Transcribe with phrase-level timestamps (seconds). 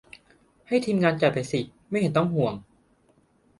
[0.67, 2.53] ให้ ทีมงาน จัดไปสิ ไม่เห็นต้องห่วง